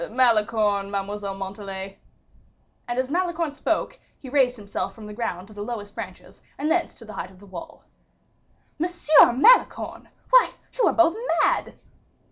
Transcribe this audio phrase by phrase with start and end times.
[0.09, 1.99] "Malicorne, Mademoiselle Montalais."
[2.87, 6.71] And as Malicorne spoke, he raised himself from the ground to the lowest branches, and
[6.71, 7.83] thence to the height of the wall.
[8.79, 10.09] "Monsieur Malicorne!
[10.31, 11.75] why, you are both mad!"